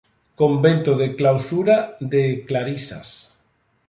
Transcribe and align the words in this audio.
Convento 0.41 0.95
de 1.01 1.07
clausura 1.15 1.95
de 1.99 2.43
Clarisas. 2.47 3.09